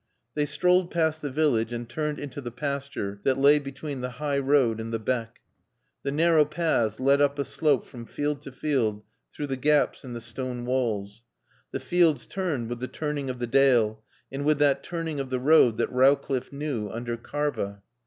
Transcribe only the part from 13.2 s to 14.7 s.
of the dale and with